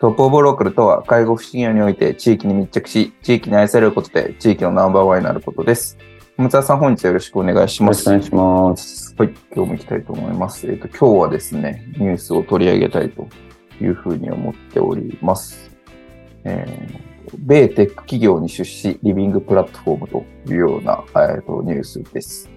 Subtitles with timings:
[0.00, 5.98] トップオブローカルとは介護福祉業において地域に密着し、地域に愛されることで地域のナンバーワンになることです。
[6.36, 8.08] 松田さん、本日よろしくお願いします。
[8.08, 9.16] よろしくお願いします。
[9.18, 10.70] はい、今日も行きたいと思います。
[10.70, 13.26] えっ、と、今日はですね、ニュースを取り上げたいと
[13.80, 15.76] いうふうに思っております。
[16.44, 17.08] えー
[17.44, 22.48] 米テック企業に出資、リビングプラットフォームというような、えー、とニュースです、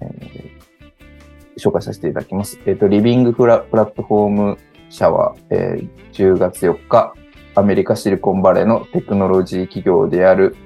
[0.00, 2.58] えー紹介させていただきます。
[2.66, 4.58] えっ、と、リビングプラプラットフォーム
[4.94, 7.12] 社は、えー10月4日、
[7.56, 10.56] アメリカシリコンバレーのテクノロジー企業である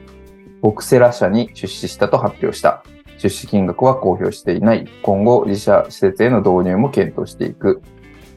[0.60, 2.82] ボクセラ社に出資したと発表した。
[3.16, 4.86] 出資金額は公表していない。
[5.02, 7.82] 今後、自社施設への導入も検討していく。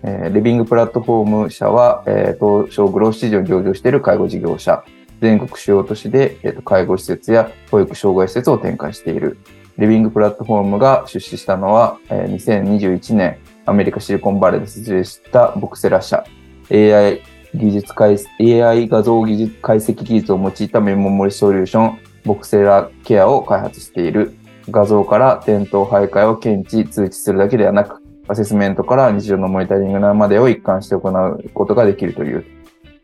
[0.03, 4.83] えーリビングプラットフォーム社は、えー東証グロース市場に上場している介護事業者。
[5.22, 9.38] 全国主要都市で、えー介護施設や保育障害施設を展開している。
[9.78, 16.23] リビングプラットフォームが出資したのは、えー2021年、アメリカシリコンバレーで設立したボクセラ社。
[16.72, 17.22] AI
[17.54, 24.34] 技術解、AI 画像技術解析技術を用いたメモモリソリューション、ボクセラケアを開発している。
[24.70, 32.45] 画像から転倒徘徊を検知、通知するだけではなく、アセスメントから日常のモニタリングまでを一貫して行うことができるという。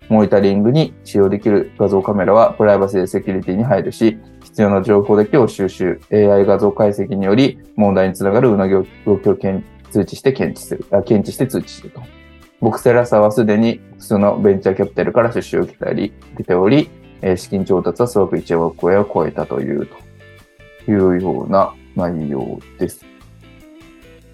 [0.10, 12.02] モニタリングに使用できる画像カメラはプライバシーでセキュリティに配慮し、必要な情報だけを収集、AI 画像解析により問題につながるうなぎを動きを検通知して検知する、あ検知して通知すると。
[12.60, 16.90] ボクセラ社はすでに複数のベンチャーキャピタルから出資を受けたり、受けており、
[17.22, 19.88] え資金調達は総額1億円を超えたという、
[20.86, 23.06] というような内容です。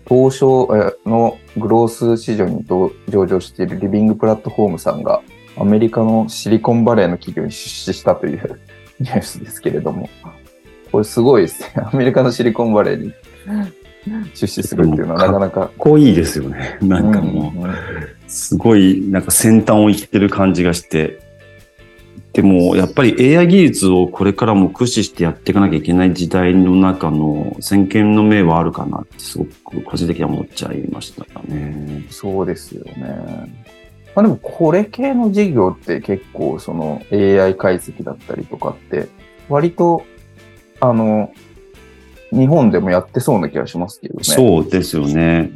[0.07, 0.67] 東証
[1.05, 2.65] のグロース市場に
[3.07, 5.21] 上場しているリビングプラットフォームさんが
[5.57, 8.59] アメリカのシリコンバレーの企業に出資したという
[8.99, 10.09] ニュースですけれども、
[10.91, 11.83] これすごいですね。
[11.91, 13.13] アメリカのシリコンバレーに
[14.33, 15.61] 出資するっていうのはなかなか。
[15.61, 16.77] かっこいいですよね。
[16.81, 17.75] なんかもうんうんう、
[18.27, 21.19] すごい、なんか先端を生きてる感じがして。
[22.33, 32.05] でも、やっぱり AI 技術をこれからも駆使してやっていかなきゃいけない時代の中の先見の明はあるかなって、すごく個人的には思っちゃいましたね。
[32.09, 33.63] そうですよね。
[34.15, 39.07] まあでもこれ系の事業って結構その AI 解析だったりとかって
[39.49, 40.03] 割と
[40.79, 41.31] あの
[42.33, 44.23] 日本でもやってそうな気がしますけどね。
[44.23, 45.51] そうですよね。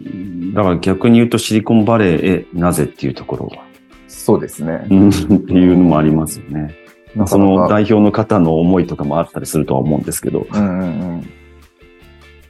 [0.54, 3.66] だから逆に言うとシリコンバレーへなぜっていうところは、
[4.08, 4.86] そうですね。
[4.90, 6.76] うんっていうのもありますよね。
[7.16, 10.46] なかその代表の方の思いとかもあったりするとは思うんですけど。
[10.52, 10.84] うんうんう
[11.18, 11.30] ん。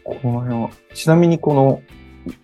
[0.03, 1.81] この辺は、ちなみにこの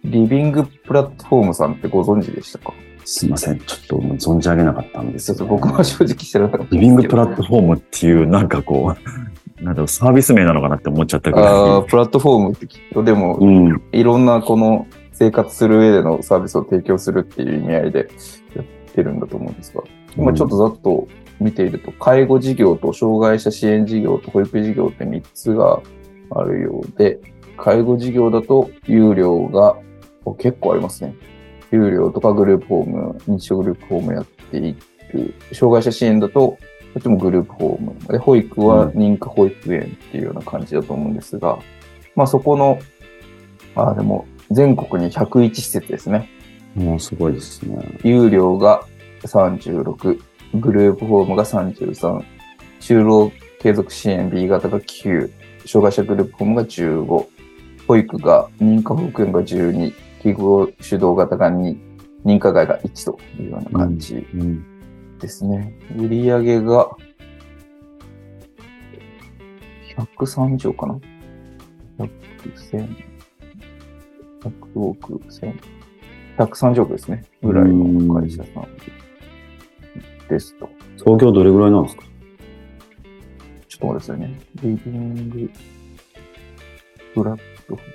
[0.04, 2.74] リビングプラットフォームさんってご存知でしたか？
[3.06, 3.60] すいません。
[3.60, 6.76] ちょっと存じ上げなかったんですよ、ちょっと僕も正直知らなかった。
[6.76, 9.33] リビングプラットフォームっていう、なんかこう、
[9.64, 13.46] なんだろう、サービス名なのかなって思っちゃったぐあらープラットフォームってきっとでもい。
[13.46, 13.82] うん。
[13.92, 18.10] いろんなこの生活する上でのサービスを提供するっていう意味合いで
[18.56, 19.84] やってるんだと思うんですが、
[20.18, 21.08] 今ちょっとざっと
[21.40, 25.82] 見ていると、介護事業と障害者支援事業と保育事業って3つが
[26.32, 27.20] あるようで、
[27.58, 29.78] 介護事業だと有料が
[30.26, 31.16] お結構ありますね。
[31.72, 34.76] 有料とかグループホーム、日常グループホームやってい
[35.14, 35.34] る。
[35.52, 36.58] 障害者支援だと、
[36.94, 37.96] こっちもグループホーム。
[38.08, 41.58] で、保育は認可保育園っていうような感じだと思うんですが、
[42.16, 42.80] まあそこの、
[43.76, 46.30] あ、でも全国に101施設ですね。
[46.76, 48.00] もうすごいですね。
[48.04, 48.86] 有料が
[49.24, 50.20] 36、
[50.56, 52.24] グループホームが33、
[52.80, 55.32] 就労継続支援 B 型が9、
[55.66, 57.26] 障害者グループホームが15、
[57.88, 61.76] 保育が認可保育園が12、記号主導型が2、
[62.26, 64.73] 認可外が1というような感じうん。
[65.24, 65.74] ですね。
[65.98, 66.92] 売り上げが
[70.18, 71.00] 130億かな
[71.98, 72.10] ?100
[72.58, 72.98] 千、
[74.42, 75.58] 100億千、
[76.38, 77.24] 130億ですね。
[77.42, 78.68] ぐらいの会社さん
[80.28, 80.70] ですと。
[80.98, 82.04] 創業どれぐらいなんですか？
[83.70, 84.40] ちょっそうですよね。
[84.64, 85.52] リビング
[87.14, 87.86] プラットフォーム。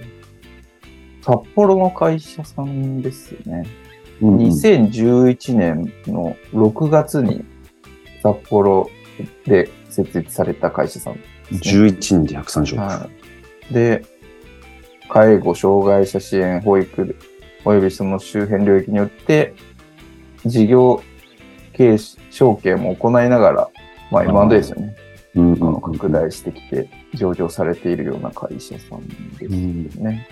[1.23, 3.67] 札幌の会社さんですよね。
[4.23, 7.45] うんうん2011年の6月に
[8.23, 8.91] 札幌
[9.45, 11.59] で設立された会社さんね。
[11.59, 12.81] 11人で130億。
[12.81, 13.09] は
[13.71, 13.75] い。
[13.75, 14.05] で、
[15.09, 17.17] 介護、障害者支援、保育、
[17.65, 19.55] およびその周辺領域によって、
[20.45, 21.03] 事業
[21.73, 21.99] 経営
[22.31, 23.69] 承継も行いながら、
[24.11, 24.97] まあ M&A ですよね。
[25.35, 29.07] うんあの拡大してきて、上場されているような会社さん
[29.39, 29.49] で
[29.91, 30.29] すね。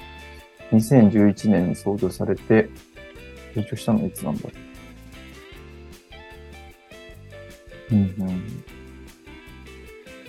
[0.73, 2.69] 2011年に創業されて、
[3.57, 4.53] 上場したのいつなんだろう。
[7.95, 8.15] うん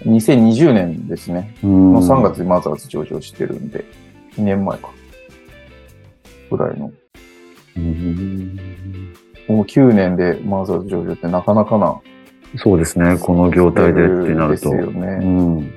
[0.06, 1.56] うん、2020年ですね。
[1.63, 3.83] うんの3月にマザーズ上場してるんで、
[4.38, 4.89] 2年前か。
[6.50, 6.91] ぐらいの。
[7.75, 9.13] うん
[9.47, 12.00] もう9年でマザーズ上場ってなかなかな。
[12.57, 13.18] そうですね。
[13.18, 14.71] この業態でってなると。
[14.71, 15.07] ですよね。
[15.21, 15.74] うん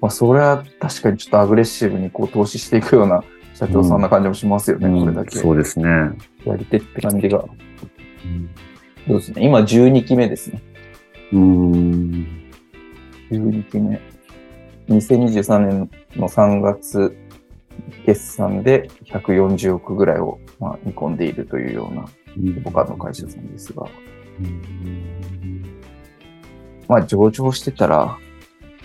[0.00, 3.24] まあ、それは確かにちょっとアグレッシブにこう投資していくような
[3.56, 5.38] 社長さんな感じもしますよね、これだけ。
[5.38, 5.88] そうですね。
[6.44, 7.42] やり手って感じが。
[9.06, 9.46] そうですね。
[9.46, 10.62] 今12期目ですね。
[11.32, 12.50] うん。
[13.30, 13.98] 12期目。
[14.90, 17.16] 2023年の3月
[18.04, 22.04] 決算で140億ぐらいを、まあ、見込んでいるというような
[22.62, 23.86] 他の会社さんですが、
[26.88, 28.18] まあ上場してたら、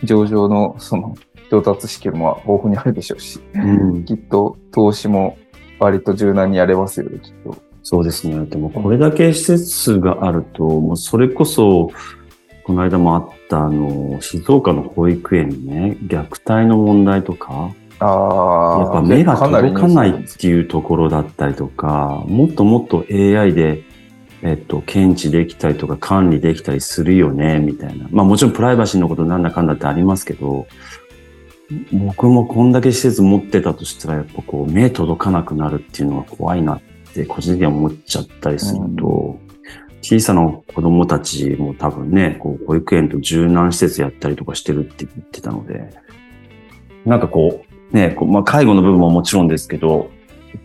[0.02, 1.16] 上場のその
[1.52, 5.38] 調達資金も豊富にあるでしょうし、うんきっと投資も
[5.80, 7.58] 割と柔軟にやれますよね、きっと。
[7.84, 8.46] そうですね。
[8.46, 11.92] でもこれだけ施設があると、もうそれこそ、
[12.64, 18.80] この間もあった、あの、静岡の保育園にね、虐待の問題とか、ああ。
[18.80, 23.84] やっぱ目が届かないっていうところだったりとか、もっともっと AI で、
[24.42, 28.08] えっと、検知できたりとか管理できたりするよね、みたいな。
[28.10, 30.68] まあもちろんプライバシーのことなんだかんだってありますけど、
[31.92, 36.82] 僕もこんだけ施設持ってたとしたら、やっぱこう、目届かなくなるっていうのは怖いなっ
[37.14, 39.40] て、個人的には思っちゃったりすると、
[40.02, 45.90] 小さな子供たちも多分ね、こう、保育園と柔軟施設やったりとかしてるって言ってたので、
[47.06, 50.10] なんかこう、ね、こうまあ、介護の部分ももちろんですけど、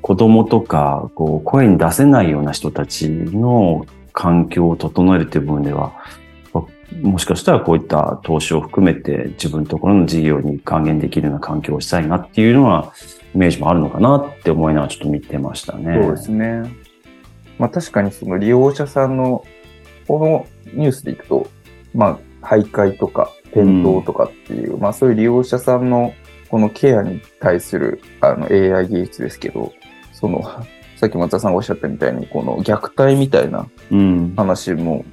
[0.03, 5.93] 子供とか、こう、声に出せないような人たちの環境を整えるっていう部分では、
[7.03, 12.93] もしかしたらこういった投資を含めて自分のところの事業に還元できるような環境をしたいなっていうのは、
[13.35, 16.01] イメージもあるのかなって思いながらちょっと見てましたね。
[16.03, 16.63] そうですね。
[17.59, 19.45] まあ確かにその利用者さんの、
[20.07, 21.49] このニュースでいくと、
[21.95, 26.15] まあ徘徊とか転倒とかっていう、まあそういう利用者さんの
[26.49, 29.73] このケアに対するあの AI 技術ですけど、
[30.13, 30.43] その、
[30.97, 34.35] さっき松田さんがおっしゃったみたいに、この虐待みたいなうん。
[34.37, 35.05] 話も、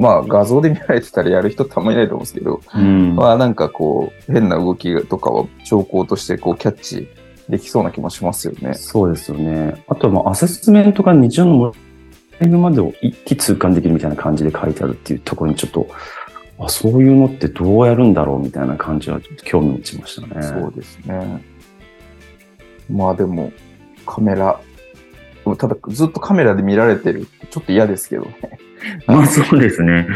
[0.00, 3.14] まあ画像で見られてたらやる人ってあんまりいないと思うんですけど、うん。
[3.14, 7.08] まあなんかこう、変な動きとかは兆候としてこうキャッチ
[7.50, 8.72] できそうな気もしますよね。
[8.74, 9.84] そうですよね。
[9.88, 11.74] あとはまあアセスメントが日常のモ
[12.40, 15.86] デルまでを一気通貫できるみたいな感じで書いてあるっていうところにちょっと、
[16.58, 20.42] あそういうのってどうやるんだろうみたいな感じはちょっと興味持ちましたね。
[20.42, 21.44] そうですね。
[22.88, 23.52] まあでも、
[24.06, 24.58] カメラ、
[25.56, 28.58] ただずっとカメラで見られてるちょっと嫌ですけどね。
[29.06, 30.06] まあそうですね。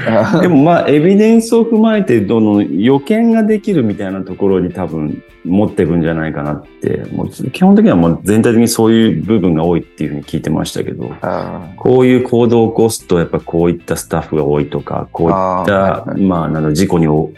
[0.40, 17.32] でもまあエビデンスを踏まえてどの予見ができるみたいなところに多分持っていくんじゃないかなって、もう基本的にはもう全体的にそういう部分が多いっていうふうに聞いてましたけど、あこういう行動を起こすとやっぱこういったスタッフが多いとか、こういった、あーはいはいまあなんだ事故にお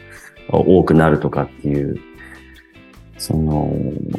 [0.48, 2.00] 多くなるとかっていう、
[3.18, 3.74] その、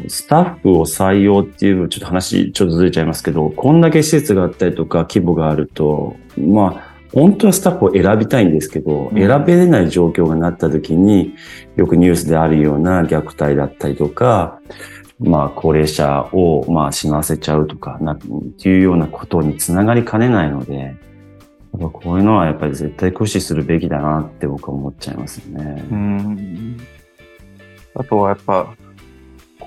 [0.07, 11.35] スタッフを採用っていう、ちょっと話、ちょっとずれちゃいますけど、こんだけ施設があったりとか規模があると、まあ、本当はスタッフを選びたいんですけど、うん選べれない状況がなった時に、
[11.75, 14.59] よくニュースであるような虐待だったりとか、
[15.19, 18.17] まあ、高齢者を、まあ、死なせちゃうとか、な、っ
[18.59, 20.91] ていうようなことにつながりかねないので、や
[21.77, 25.95] っぱこういうのはやっぱり絶対駆使するべきだなって僕は思っちゃいますよねう。
[25.95, 26.77] ん。
[27.95, 28.75] あとはやっぱ、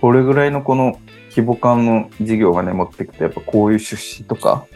[0.00, 0.98] これぐらいのこの
[1.30, 4.66] 規模感の事業がね、持ってくと、やっぱこういう出資とか、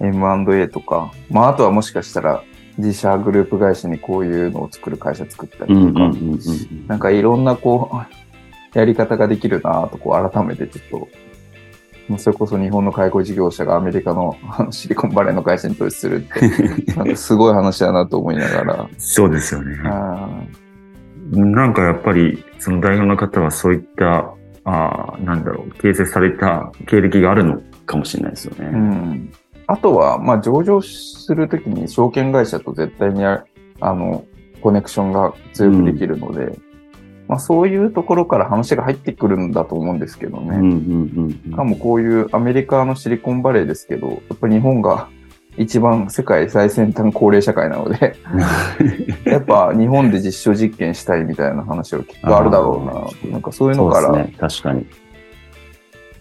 [0.00, 2.42] M&A とか、まああとはもしかしたら
[2.78, 6.10] 自社グループ会社にこういうのを作る会社作ったりとか、
[6.88, 7.96] なんかいろんなこう、
[8.78, 11.08] やり方ができるなとこう改めてちょっと、
[12.08, 14.36] もうそれこそ日本の介護事業者がアメリカの
[14.72, 16.48] シリコンバレーの会社に投資するって、
[16.96, 19.78] なんかすごい話だなと思いながら、そうですよね。
[19.84, 20.28] あ
[21.30, 24.32] なんかやっぱり、その代表の方はそういった、
[24.64, 28.66] あーなんだろう、形成された経歴があるのかもしれないですよね。
[28.66, 29.32] ーうん、
[29.66, 33.44] あとは、まあ上場するときに証券会社と絶対にあ
[33.80, 34.24] あの、
[34.62, 36.56] コネクションが強くできるので、
[37.26, 40.50] まあそういうところから話が入ってくるんだと思うんですけどね。
[40.50, 45.08] うんうんうんしかもこういうアメリカのシリコンバレーですけど、やっぱり日本が
[45.56, 48.16] 一番世界最先端高齢社会なので、
[49.24, 53.32] やっぱ日本で実証実験したいみたいな話はきっとあるだろうな。
[53.32, 54.34] なんかそういうのからね。
[54.38, 54.86] 確かに。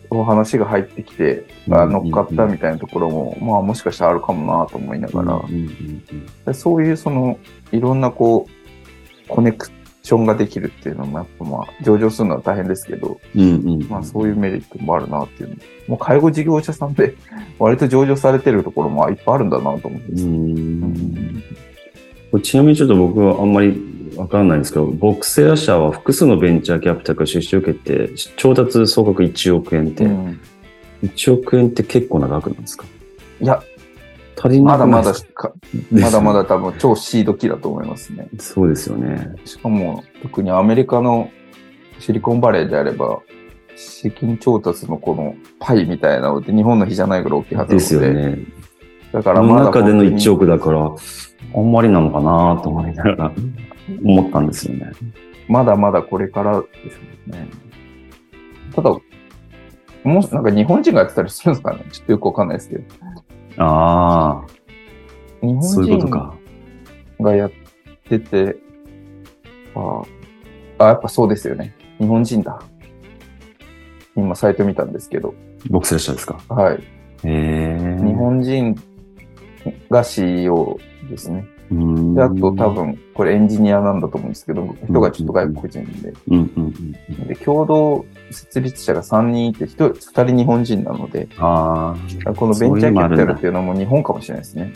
[0.10, 5.42] お話が入ってきて、あ乗っかったみたいなところも、まあもしかしたらあるかもなと思いなが
[6.44, 7.38] ら、そういうその
[7.72, 8.46] いろんなこ
[9.26, 9.70] うコネク
[10.04, 15.58] ションができるっていうのもやっぱまあ上場するのは大変ですけど、うんうんうんまあそういうメリットもあるなっていう。
[15.88, 17.16] もう介護事業者さんで
[17.60, 20.08] 割と上場されてるところもいっぱいあるんだなと思って。
[20.14, 21.44] ううんん
[22.32, 30.40] これちなみにちょっと僕はあんまりわからないんですけど、ボクセラ社は複数のベンチャーキャピタルから出資を受けて、調達総額1億円って、うん
[31.04, 32.86] 1億円って結構な額なんですか？
[33.42, 33.64] いや、
[34.44, 35.14] 足りなまだまだ
[35.92, 38.28] まだまだ多分超シード期だと思いますね。
[38.40, 39.36] そうですよね。
[39.46, 41.30] しかも特にアメリカの
[42.00, 43.20] シリコンバレーであれば、
[43.76, 48.40] 資金調達のこのパイみたいなのって日本の比じゃないぐらい大きいはずなですよね。
[49.12, 50.96] だからまだ中での本当に1億だから、
[51.56, 53.32] あんまりなのかなと思いながら
[54.04, 54.92] 思ったんですよね。
[55.48, 57.48] まだまだこれからですね。
[58.74, 58.90] ただ、
[60.04, 61.86] もし、なんか日本人がやってたりするんですかね？
[61.92, 62.84] ちょっとよくわかんないですけど。
[63.58, 64.42] あ
[65.42, 66.36] 日あ、そういうこと本か。
[67.18, 67.52] 人がやっ
[68.10, 68.56] てて、
[69.76, 70.02] あ
[70.80, 71.76] あ、やっぱそうですよね。
[72.00, 72.60] 日本人だ。
[74.16, 75.34] 今サイト見たんですけど、
[75.70, 76.40] ボクセラ社ですか？
[76.50, 76.76] はい。
[76.76, 76.80] へ
[77.24, 77.98] え。
[78.04, 78.76] 日本人
[79.90, 80.78] が CEO
[81.10, 81.46] ですね。
[81.72, 86.14] で、あと多分、これエンジニアなんだと思うんですけど、人がちょっと外国人で。
[87.28, 92.34] で、共同設立者が3人いて、1人、2人日本人なので、ああ。
[92.34, 94.74] このベンチャーキャピタルっていうのも日本かもしれないですね。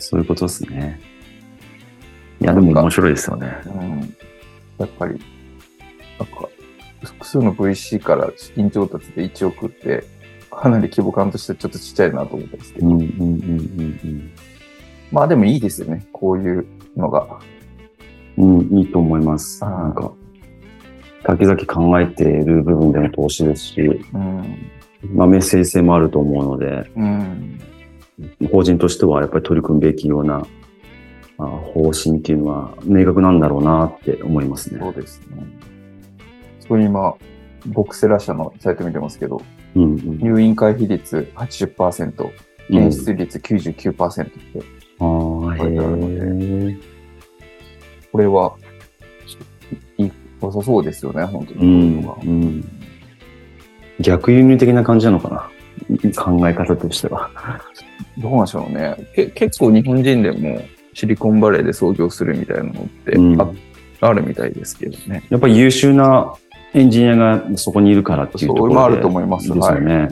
[0.00, 1.00] そういうことですね。
[2.40, 3.56] いや、でも面白いですよね。
[3.66, 4.14] うん
[4.78, 5.20] やっぱり、
[6.18, 6.48] なんか、
[7.02, 10.04] 複数の VC から資金調達で1億って、
[10.60, 14.30] かなり規模感としてちょっとちっちゃいなと思ったんですけど、うんうんうんうんうん。
[15.12, 17.40] まあでもいいですよね、こういうのが。
[18.36, 19.60] うん、いいと思います。
[19.62, 20.12] なんか、
[21.26, 24.56] 先々考えている部分での投資ですし、うん。
[25.14, 27.60] まあ、メッセージ性もあると思うので、うん。
[28.50, 30.46] 法人としてはやっぱり取り組むべきような、
[31.36, 34.80] まあ、方針っていうのは明確なんだろうなって思いますね。
[34.80, 35.46] そうですね。
[36.60, 37.14] そう今、
[37.66, 39.42] ボクセラ社のサイト見てますけど、
[39.74, 40.18] うんうん。
[40.18, 42.30] 入院回避率80%、
[42.68, 44.32] 検出率99%って、
[44.98, 45.98] 書いてある
[46.72, 46.76] え。
[48.12, 48.54] これは、
[50.40, 51.60] 良さそうですよね、本当に。
[51.60, 52.64] うんこうん。
[54.00, 55.50] 逆輸入的な感じなのかな？
[56.16, 57.30] 考え方としては。
[58.18, 58.96] どうなんでしょうね。
[59.14, 60.60] け結構日本人でも
[60.92, 63.16] シリコンバレーで創業するみたいなのって
[64.00, 65.24] あるみたいですけどね。
[65.30, 66.32] やっぱり優秀な
[66.74, 68.74] エンジニアがそこにいるからっていうところで。
[68.74, 70.08] そうあると思いますですよね。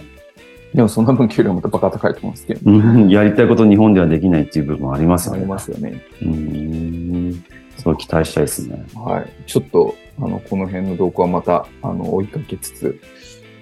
[0.74, 5.38] でもそんな分給料もバカ高いと思うんですけど、うんやりたいこと日本ではできないっていう部分もありますよね。
[5.40, 6.02] ありますよね。
[6.22, 7.44] うん。
[7.78, 8.84] そう期待したいですね。
[8.94, 9.30] はい。
[9.46, 13.00] ちょっと、あの、この辺の動向はまた、あの、追いかけつつ、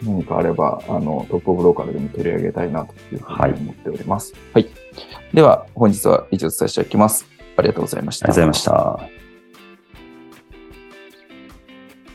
[0.03, 4.35] 何かあれば、あの、トップオブローカルでも取り上げたいなというふうに思っております。
[4.53, 4.69] はい。
[5.33, 7.27] では、本日は以上伝えしておきます。
[7.57, 8.27] ありがとうございました。
[8.27, 9.24] ありがとうございました。